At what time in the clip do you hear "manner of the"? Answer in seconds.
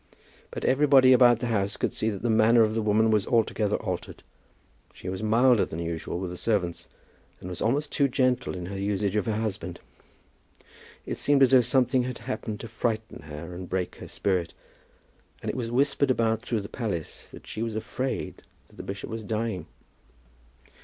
2.31-2.81